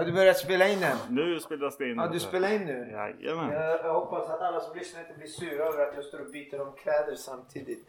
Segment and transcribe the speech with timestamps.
[0.00, 0.96] Har du börjat spela in än?
[1.08, 1.96] Nu spelas det in.
[1.96, 2.90] Ja, du spelar in nu?
[2.92, 3.52] Jajamän.
[3.52, 6.30] Jag, jag hoppas att alla som lyssnar inte blir sura över att jag står och
[6.32, 7.86] byter om kläder samtidigt.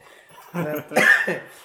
[0.51, 0.81] Men,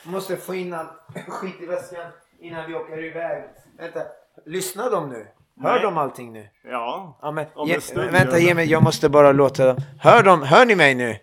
[0.04, 0.86] måste få in all
[1.28, 3.44] skit i väskan innan vi åker iväg.
[3.78, 4.00] Vänta,
[4.44, 5.26] lyssnar de nu?
[5.62, 5.82] Hör Nej.
[5.82, 6.48] de allting nu?
[6.64, 7.18] Ja.
[7.22, 7.78] Ja, men, ge,
[8.10, 9.76] vänta, ge mig, jag måste bara låta dem.
[10.00, 11.16] Hör, de, hör ni mig nu?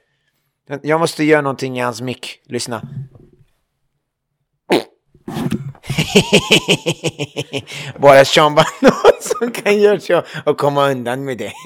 [0.82, 2.42] Jag måste göra någonting i hans mick.
[2.46, 2.82] Lyssna.
[7.98, 11.54] bara Sean Banan som kan göra så och komma undan med det.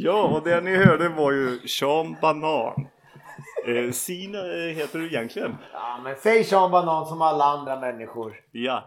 [0.00, 2.86] Ja, och det ni hörde var ju Sean Banan.
[3.66, 5.56] Eh, Sina eh, heter du egentligen.
[5.72, 8.34] ja, men säg Sean Banan som alla andra människor.
[8.52, 8.84] Ja.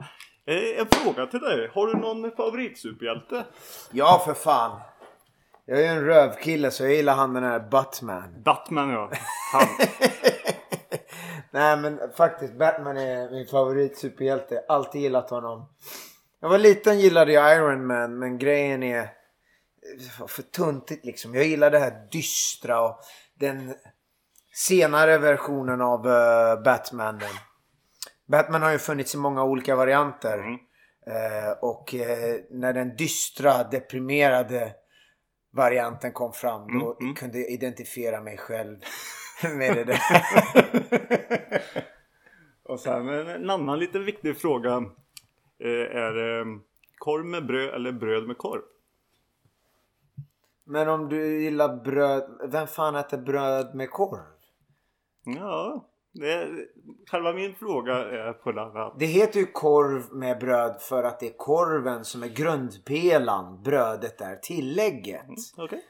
[0.48, 1.70] Eh, en fråga till dig.
[1.74, 3.44] Har du någon favoritsuperhjälte?
[3.92, 4.80] Ja, för fan.
[5.66, 8.44] Jag är ju en rövkille så jag gillar han den här Batman.
[8.44, 9.12] Batman ja.
[9.54, 9.68] Han.
[11.52, 14.64] Nej men faktiskt Batman är min favorit superhjälte.
[14.68, 15.70] Alltid gillat honom.
[16.40, 19.10] Jag var liten gillade jag Iron Man men grejen är
[20.28, 21.36] för tuntigt liksom.
[21.36, 23.00] Jag gillar det här dystra och
[23.40, 23.76] den
[24.54, 27.22] senare versionen av uh, Batman.
[28.28, 30.38] Batman har ju funnits i många olika varianter.
[30.38, 30.60] Mm.
[31.08, 34.74] Eh, och eh, när den dystra, deprimerade
[35.54, 37.16] varianten kom fram då Mm, mm.
[37.16, 38.78] kunde jag identifiera mig själv
[39.58, 40.02] med det där.
[42.64, 44.72] Och sen en, annan lite viktig fråga.
[45.59, 46.59] Eh, är det
[46.97, 48.62] korv med bröd eller bröd med korv?
[50.66, 54.19] Men om du gillar bröd, vem fan äter bröd med korv?
[55.24, 56.68] Ja, det är,
[57.12, 61.28] själva min fråga är på den Det heter ju korv med bröd för att det
[61.28, 63.63] är korven som är grundpelan.
[63.63, 65.28] Brödet är tillägget.
[65.57, 65.85] Okej.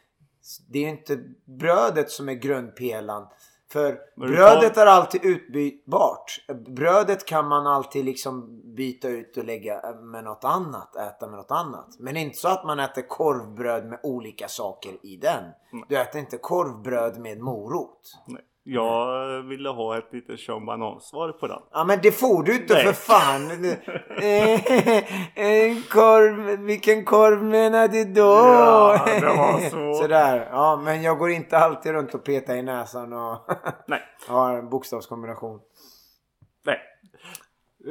[0.69, 3.27] Det är ju inte brödet som är grundpelan.
[3.71, 6.45] För brödet är alltid utbytbart.
[6.67, 10.95] Brödet kan man alltid liksom byta ut och lägga med något annat.
[10.95, 11.87] Äta med något annat.
[11.99, 15.43] Men inte så att man äter korvbröd med olika saker i den.
[15.89, 18.17] Du äter inte korvbröd med morot.
[18.27, 18.41] Nej.
[18.63, 21.59] Jag ville ha ett litet Sean Banan-svar på den.
[21.71, 22.85] Ja men det får du inte Nej.
[22.85, 23.51] för fan.
[24.21, 25.03] Eh,
[25.35, 28.21] en korv, vilken korv menar du då?
[28.21, 29.93] Ja, det var så.
[30.01, 30.47] Sådär.
[30.51, 33.37] Ja men jag går inte alltid runt och petar i näsan och
[33.87, 34.01] Nej.
[34.27, 35.59] har en bokstavskombination.
[36.65, 36.79] Nej.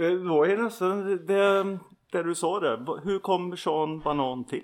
[0.04, 1.62] Eh, Då är det nästan det,
[2.12, 3.04] det du sa där.
[3.04, 4.62] Hur kom Sean Banan till?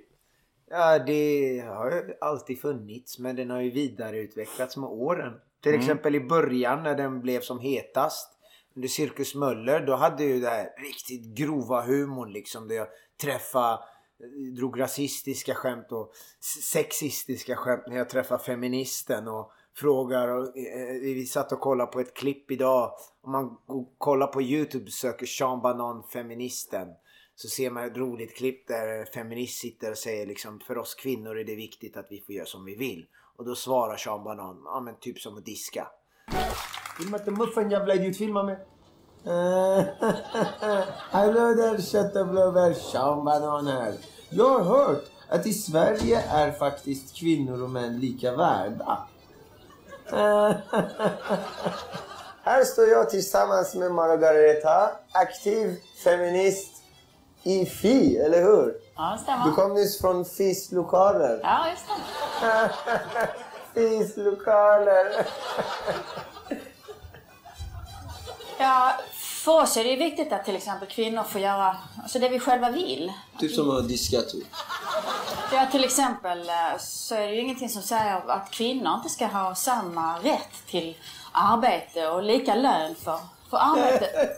[0.70, 5.32] Ja det har ju alltid funnits men den har ju vidareutvecklats med åren.
[5.62, 5.80] Till Mm.
[5.80, 8.32] exempel i början när den blev som hetast.
[8.76, 12.68] Under Cirkus Möller då hade ju det här riktigt grova humorn liksom.
[12.68, 12.88] Där jag
[13.20, 13.82] träffade
[14.56, 16.12] drog rasistiska skämt och
[16.72, 22.00] sexistiska skämt när jag träffade feministen och frågar och eh, vi satt och kollade på
[22.00, 22.92] ett klipp idag.
[23.22, 23.56] Om man
[23.98, 26.88] kollar på Youtube söker Sean Banan feministen
[27.34, 31.38] så ser man ett roligt klipp där feminist sitter och säger liksom för oss kvinnor
[31.38, 33.06] är det viktigt att vi får göra som vi vill.
[33.38, 35.88] Och då svarar Sean Banan, ja men typ som att diska.
[36.98, 38.58] Filma inte muffen jävla idiot, filma mig.
[41.10, 43.94] Hallå där kötta blåbär, Sean Banan här.
[44.30, 48.98] Jag har hört att i Sverige är faktiskt kvinnor och män lika värda.
[52.42, 56.75] Här står jag tillsammans med Margareta, aktiv feminist
[57.46, 58.74] i Fi, eller hur?
[58.96, 59.52] Ja, det Du stämmer.
[59.54, 61.40] kom nyss från FIs lokaler.
[61.42, 61.84] Ja, just
[62.42, 62.70] det.
[63.74, 65.26] FIs lokaler.
[68.59, 72.41] Ja, för oss är det viktigt att till exempel kvinnor får göra alltså det vi
[72.41, 73.12] själva vill.
[73.41, 74.47] Typ som att diska typ.
[75.53, 79.26] Ja, till exempel eh, så är det ju ingenting som säger att kvinnor inte ska
[79.26, 80.97] ha samma rätt till
[81.32, 83.18] arbete och lika lön för,
[83.50, 84.28] för arbete.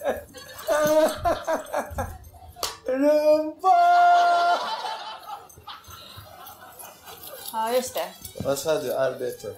[2.89, 3.79] Rumpa!
[7.53, 8.09] Ja, just det.
[8.45, 8.95] Vad sa du?
[8.95, 9.55] Arbete?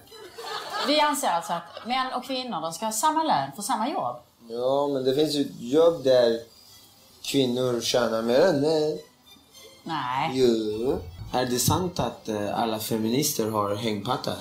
[0.87, 4.15] Vi anser alltså att män och kvinnor de ska ha samma lön för samma jobb.
[4.49, 6.39] Ja, men det finns ju jobb där
[7.23, 8.99] kvinnor tjänar mer än män.
[9.83, 10.31] Nej.
[10.33, 10.99] Jo.
[11.33, 14.37] Är det sant att eh, alla feminister har hängpattar?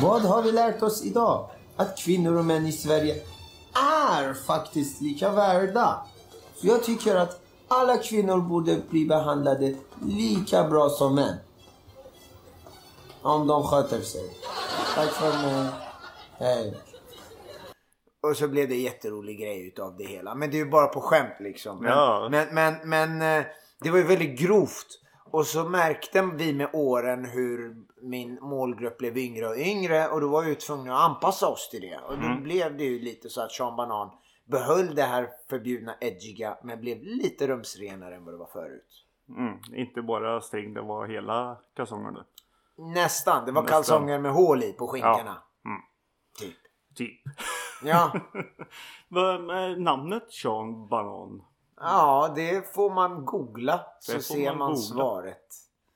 [0.00, 1.48] Vad har vi lärt oss idag?
[1.76, 3.22] Att kvinnor och män i Sverige
[3.74, 6.02] är faktiskt lika värda.
[6.60, 9.74] För jag tycker att alla kvinnor borde bli behandlade
[10.06, 11.36] lika bra som män.
[13.22, 14.30] Om de sköter sig.
[14.94, 15.70] Tack för mig.
[16.38, 16.76] Hej.
[18.22, 20.34] Och så blev det en jätterolig grej utav det hela.
[20.34, 21.78] Men det är ju bara på skämt liksom.
[21.78, 22.28] Men, Ja.
[22.30, 23.44] men, men, men eh,
[23.82, 24.86] det var ju väldigt grovt.
[25.32, 30.28] Och så märkte vi med åren hur min målgrupp blev yngre och yngre och då
[30.28, 31.96] var vi tvungna att anpassa oss till det.
[31.98, 32.42] Och då Mm.
[32.42, 34.10] blev det ju lite så att Sean Banan
[34.44, 39.04] behöll det här förbjudna edgiga men blev lite rumsrenare än vad det var förut.
[39.28, 39.58] Mm.
[39.74, 42.24] Inte bara string, det var hela kalsongerna.
[42.76, 43.46] Nästan.
[43.46, 43.76] Det var Nästan.
[43.78, 45.42] kalsonger med hål i på skinkorna.
[45.64, 45.80] Mm.
[46.38, 46.56] Typ.
[46.94, 47.20] Typ.
[47.84, 48.12] Ja.
[49.10, 51.42] Är namnet Sean Banan?
[51.80, 54.82] Ja, det får man googla så får ser man man, googla.
[54.82, 55.46] svaret.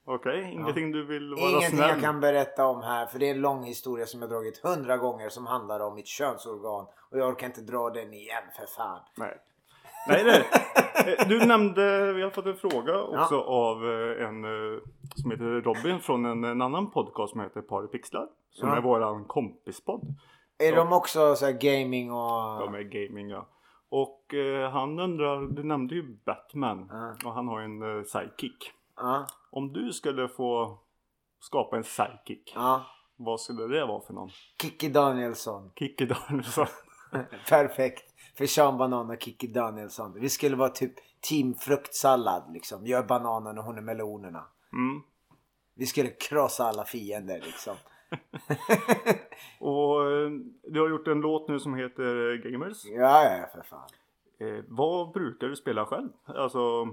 [0.07, 1.89] Okej, ingenting du vill vara Ingenting snäll?
[1.91, 4.97] jag kan berätta om här för det är en lång historia som jag dragit hundra
[4.97, 9.01] gånger som handlar om mitt könsorgan och jag orkar inte dra den igen för fan.
[9.17, 9.39] Nej.
[10.09, 10.45] Nej, nej.
[11.19, 14.81] Eh, Du nämnde, vi har fått en fråga också av eh, en eh,
[15.17, 18.27] som heter Robin från en, en annan podcast som heter Paripixlar.
[18.51, 18.77] Som Ja.
[18.77, 20.03] är våran kompispodd.
[20.59, 20.77] Är Ja.
[20.77, 22.59] de också så gaming och...
[22.61, 23.47] De är gaming ja.
[23.97, 26.91] Och eh, han undrar, du nämnde ju Batman.
[27.25, 28.73] Och han har en eh, sidekick.
[29.51, 30.79] Om du skulle få
[31.41, 32.53] skapa en sidekick.
[33.17, 34.31] Vad skulle det vara för någon?
[34.63, 35.71] Kikki Danielsson.
[35.79, 36.67] Kikki Danielsson.
[37.49, 38.05] Perfekt.
[38.37, 40.13] För Sean Banan och Kikki Danielsson.
[40.21, 42.87] Vi skulle vara typ team fruktsallad liksom.
[42.87, 44.45] Gör bananen och hon är melonerna.
[44.73, 45.03] Mm.
[45.75, 47.77] Vi skulle krossa alla fiender liksom.
[49.61, 50.31] Och eh,
[50.63, 52.85] du har gjort en låt nu som heter Gamers.
[52.85, 53.89] Ja, ja, för fan.
[54.41, 56.09] Eh, vad brukar du spela själv?
[56.25, 56.89] Alltså,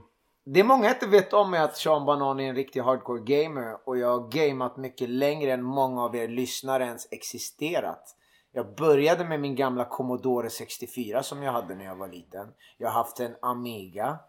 [0.46, 3.98] Det många inte vet om är att Sean Banan är en riktig hardcore gamer och
[3.98, 8.16] jag har gameat mycket längre än många av er lyssnare ens existerat.
[8.54, 12.48] Jag började med min gamla Commodore 64 som jag hade när jag var liten.
[12.78, 14.20] Jag har haft en Amiga.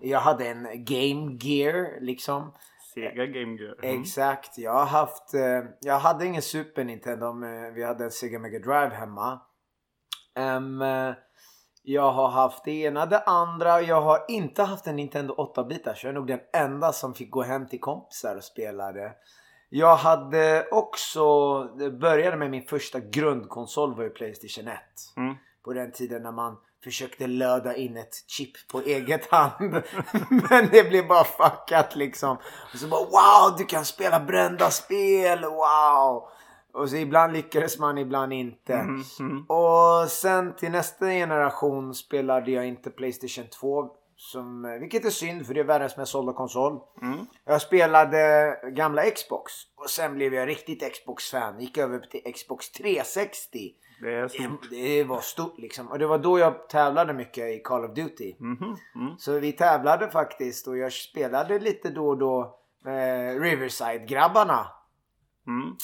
[0.00, 2.52] Jag hade en Game Gear liksom.
[3.00, 3.84] Sega Game Gear.
[3.84, 4.00] Mm.
[4.00, 4.58] Exakt.
[4.58, 5.34] Jag har haft...
[5.34, 9.40] Eh, jag hade ingen Super Nintendo men vi hade en Sega Mega Drive hemma.
[10.36, 11.14] Eh,
[11.82, 13.80] jag har haft det ena, det andra.
[13.80, 16.04] Jag har inte haft en Nintendo 8-bitars.
[16.04, 19.12] Jag är nog den enda som fick gå hem till kompisar och spela det.
[19.68, 21.64] Jag hade också...
[22.00, 24.78] Började med min första grundkonsol var ju Playstation 1.
[25.16, 25.34] Mm.
[25.64, 29.70] På den tiden när man försökte löda in ett chip på eget hand.
[30.50, 32.36] Men det blev bara fuckat liksom.
[32.72, 36.28] Och så bara wow, du kan spela brända spel, wow.
[36.72, 38.74] Och så ibland lyckades man, ibland inte.
[38.74, 39.44] Mm, mm.
[39.46, 43.88] Och sen till nästa generation spelade jag inte Playstation 2.
[44.20, 46.80] Som, vilket är synd för det är världens mest sålda konsol.
[47.02, 47.26] Mm.
[47.44, 49.52] Jag spelade gamla Xbox.
[49.76, 51.60] Och sen blev jag riktigt Xbox-fan.
[51.60, 53.74] Gick över till Xbox 360.
[54.00, 54.70] Det är Det, stort.
[54.70, 55.88] det var stort liksom.
[55.88, 58.34] Och det var då jag tävlade mycket i Call of Duty.
[58.38, 59.18] Mhm, mm.
[59.18, 64.66] Så vi tävlade faktiskt och jag spelade lite då och då med Riverside-grabbarna.
[65.46, 65.76] Mm.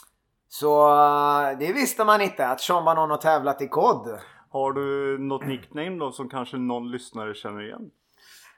[0.49, 4.19] Så eh, det visste man inte att Sean Banan har tävlat i kod.
[4.50, 7.90] Har du något nickname då som kanske någon lyssnare känner igen?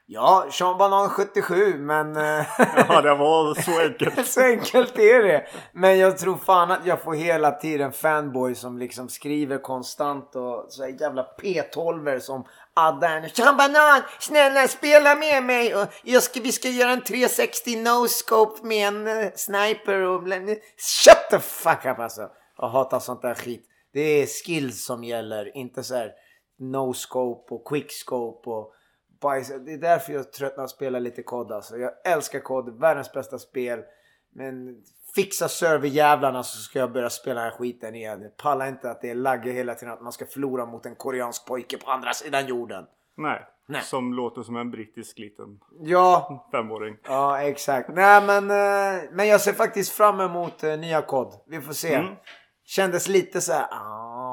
[0.09, 2.45] Ja, Sean Banan 77 men eh,
[2.89, 4.27] Ja, det var så enkelt.
[4.33, 5.47] så enkelt är det.
[5.73, 10.65] Men jag tror fan att jag får hela tiden fanboy som liksom skriver konstant och
[10.69, 16.41] så här jävla P12 som addar Sean Banan, snälla spela med mig och jag ska,
[16.41, 20.23] vi ska göra en 360 no-scope med en eh, sniper och
[20.77, 22.29] Shut the fuck up alltså.
[22.57, 23.65] Jag hatar sånt där skit.
[23.93, 26.11] Det är skills som gäller, inte så här
[26.59, 28.73] no-scope och quick-scope och
[29.19, 29.47] bajs.
[29.65, 31.77] Det är därför jag tröttnar att spela lite kod alltså.
[31.77, 33.79] Jag älskar kod, världens bästa spel.
[34.35, 34.83] Men
[35.15, 38.21] fixa serverjävlarna så ska jag börja spela den här skiten igen.
[38.21, 40.95] Jag pallar inte att det är lagge hela tiden att man ska förlora mot en
[40.95, 42.85] koreansk pojke på andra sidan jorden.
[43.17, 43.47] Nej.
[43.69, 43.81] Nej.
[43.81, 46.97] Som låter som en brittisk liten Ja, femåring.
[47.07, 47.89] ja exakt.
[47.93, 51.33] Nej men, eh, men jag ser faktiskt fram emot eh, nya kod.
[51.47, 51.93] Vi får se.
[51.93, 52.13] Mm.
[52.65, 54.26] Kändes lite så här, ah,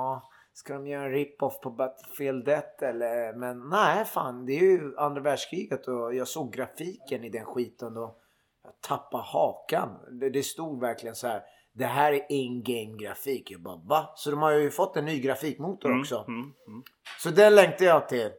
[0.54, 3.32] ska de göra en rip-off på Battlefield 1 eller?
[3.32, 7.96] Men nej fan, det är ju andra världskriget och jag såg grafiken i den skiten
[7.96, 8.18] och
[8.64, 9.98] jag tappade hakan.
[10.10, 11.42] Det, det stod verkligen så här.
[11.72, 13.50] Det här är in-game grafik.
[13.50, 14.12] Jag bara va?
[14.16, 16.24] Så de har ju fått en ny grafikmotor Mm, också.
[16.28, 16.82] mm, mm.
[17.18, 18.30] Så den längtar jag till.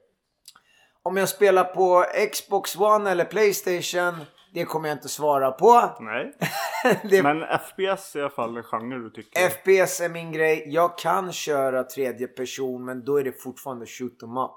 [1.04, 5.82] Om jag spelar på Xbox One eller Playstation, det kommer jag inte svara på.
[6.00, 6.34] Nej.
[7.10, 9.50] det, Men FPS är i alla fall en genre du tycker.
[9.50, 10.63] FPS är min grej.
[10.68, 14.51] Jag kan köra tredje person men då är det fortfarande shoot 'em up.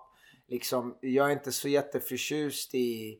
[0.48, 3.18] Liksom, jag är inte så jätteförtjust i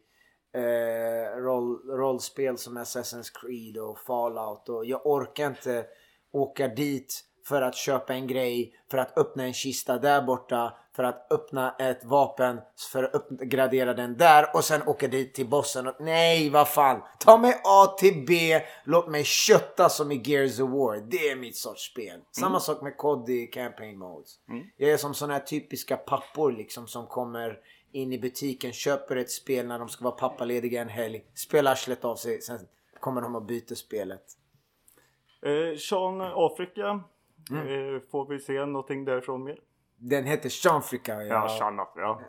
[0.54, 5.86] eh, roll, rollspel som Assassin's Creed och Fallout och jag orkar inte
[6.32, 11.04] åka dit för att köpa en grej, för att öppna en kista där borta, för
[11.04, 12.60] att öppna ett vapen,
[12.92, 15.86] för att uppgradera den där och sen åka dit till bossen.
[15.86, 17.02] Och, nej, vad fan.
[17.18, 21.10] Ta mig A till B, låt mig kötta som i Gears of War.
[21.10, 22.20] Det är mitt sorts spel.
[22.30, 24.34] Samma sak med COD i Campaign Modes.
[24.76, 27.58] Jag är som såna här typiska pappor liksom som kommer
[27.92, 32.04] in i butiken, köper ett spel när de ska vara pappalediga en helg, spelar arslet
[32.04, 32.58] av sig, sen
[33.00, 34.22] kommer de och byter spelet.
[35.42, 37.04] Eh, Sean Afrika.
[37.50, 37.94] Mm.
[37.94, 39.58] Eh, får vi se någonting därifrån mer?
[40.00, 41.22] Den heter Seanfrika.
[41.22, 42.20] Ja, Sean ja.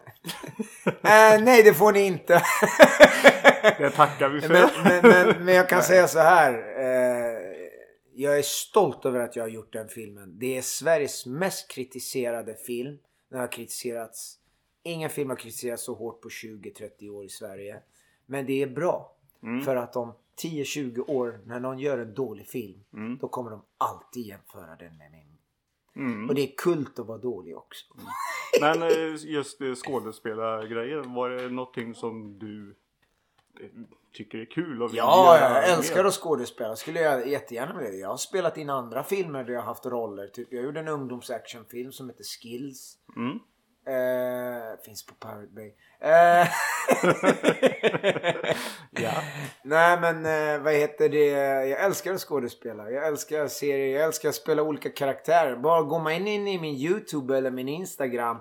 [0.86, 0.92] äh,
[1.44, 2.34] nej, det får ni inte.
[3.78, 4.54] det tackar vi för.
[4.54, 6.54] Men, men, men, men jag kan säga så här.
[6.54, 7.50] Eh,
[8.14, 10.40] jag är stolt över att jag har gjort den filmen.
[10.40, 12.98] Det är Sveriges mest kritiserade film.
[13.30, 14.36] Den har kritiserats.
[14.84, 17.80] Ingen film har kritiserats så hårt på 20-30 år i Sverige.
[18.26, 19.16] Men det är bra.
[19.44, 19.62] Mm.
[19.62, 22.84] För att om 10-20 år när någon gör en dålig film.
[22.94, 23.18] Mm.
[23.18, 25.38] Då kommer de alltid jämföra den med min.
[25.96, 26.30] Mm.
[26.30, 27.86] Och det är kult att vara dålig också.
[28.62, 31.14] Men eh, just skådespelargrejen.
[31.14, 32.76] Var det någonting som du
[33.62, 33.70] eh,
[34.14, 36.76] tycker är kul och Ja, jag älskar att skådespela.
[36.76, 38.00] Skulle jag jättegärna vilja.
[38.00, 40.28] Jag har spelat in andra filmer där jag har haft roller.
[40.28, 42.98] Typ, jag gjorde en ungdomsactionfilm som heter Skills.
[43.16, 43.40] Mm.
[43.90, 45.68] Uh, finns på Pirate Bay.
[46.04, 46.48] Uh,
[49.04, 49.14] ja.
[49.64, 51.28] Nej men uh, vad heter det?
[51.68, 52.92] Jag älskar att skådespela.
[52.92, 53.98] Jag älskar serier.
[53.98, 55.56] Jag älskar att spela olika karaktärer.
[55.56, 58.38] Bara går man in, i min YouTube eller min Instagram.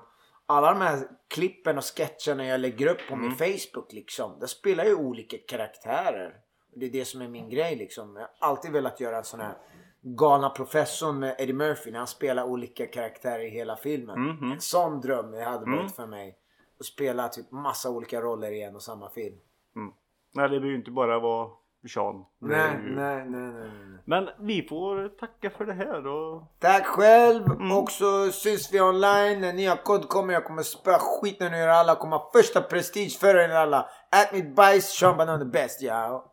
[0.47, 3.27] Alla de här klippen och sketcherna jag lägger upp på mm.
[3.27, 4.39] min Facebook liksom.
[4.41, 6.35] Där spelar jag olika karaktärer.
[6.75, 8.17] Det är det som är min grej liksom.
[8.17, 9.55] Jag har alltid velat göra en sån här
[10.03, 14.17] galna professorn med Eddie Murphy när han spelar olika karaktärer i hela filmen.
[14.17, 14.53] Mm -hmm.
[14.53, 15.89] En sån dröm jag hade varit mm.
[15.89, 16.39] för mig.
[16.81, 19.37] Att spela typ massa olika roller i en och samma film.
[19.77, 19.93] Mm.
[20.35, 21.51] Nej det behöver ju inte bara vara
[21.87, 22.25] Sean.
[22.39, 22.95] Nej, ju...
[22.95, 23.99] nej, nej, nej, nej.
[24.05, 26.43] Men vi får tacka för det här och...
[26.59, 27.47] Tack själv!
[27.47, 27.73] Mm.
[27.73, 29.41] Och så syns vi online.
[29.41, 31.95] När nya kod kommer jag kommer spöa skiten ur alla.
[31.95, 33.89] Kommer första prestige för er alla.
[34.13, 36.33] Ät mitt bajs, Sean Banan the best, ja.